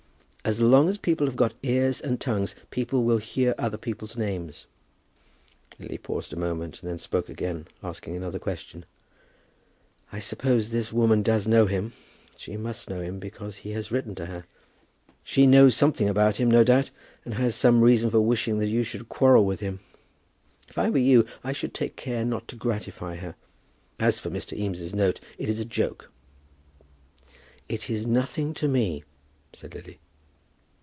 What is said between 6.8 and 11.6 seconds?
and then spoke again, asking another question. "I suppose this woman does